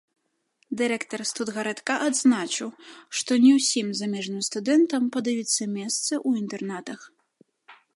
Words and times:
Дырэктар 0.77 1.21
студгарадка 1.31 1.93
адзначыў, 2.07 2.69
што 3.19 3.31
не 3.45 3.53
ўсім 3.59 3.87
замежным 4.03 4.41
студэнтам 4.51 5.01
падаюцца 5.19 5.73
месцы 5.77 6.13
ў 6.27 6.29
інтэрнатах. 6.47 6.99